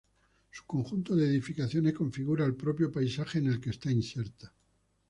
[0.49, 4.51] Su conjunto de edificaciones configura el propio paisaje en el que está inserta.